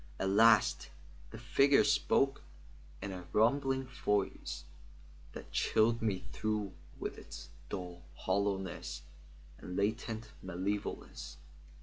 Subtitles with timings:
[0.19, 0.89] At last
[1.29, 2.41] the figure spoke
[3.03, 4.63] in a rumbling voice
[5.33, 9.03] that chilled me through with its dull hollowness
[9.59, 11.37] and latent malevolence.